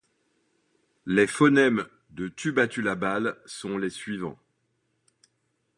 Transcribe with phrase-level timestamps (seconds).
[1.05, 4.39] Les phonèmes du tubatulabal sont les suivants.